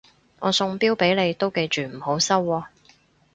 [0.39, 2.65] 我送錶俾你都記住唔好收喎